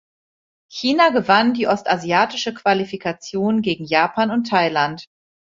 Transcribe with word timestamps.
China 0.71 1.09
gewann 1.11 1.53
die 1.53 1.67
ostasiatische 1.67 2.55
Qualifikation 2.55 3.61
gegen 3.61 3.85
Japan 3.85 4.31
und 4.31 4.45
Thailand. 4.49 5.05